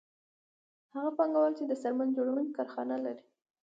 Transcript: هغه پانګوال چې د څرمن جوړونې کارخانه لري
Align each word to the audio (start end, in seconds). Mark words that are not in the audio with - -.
هغه 0.93 1.11
پانګوال 1.17 1.53
چې 1.59 1.63
د 1.67 1.71
څرمن 1.81 2.09
جوړونې 2.15 2.55
کارخانه 2.57 2.95
لري 3.05 3.23